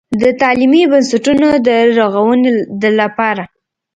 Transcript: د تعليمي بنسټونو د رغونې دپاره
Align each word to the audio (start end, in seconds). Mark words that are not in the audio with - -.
د 0.21 0.23
تعليمي 0.41 0.83
بنسټونو 0.91 1.47
د 1.67 1.69
رغونې 1.97 2.51
دپاره 2.81 3.43